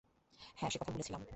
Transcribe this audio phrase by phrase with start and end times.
[0.59, 1.21] হাঁ, সে কথা ভুলেছিলেম।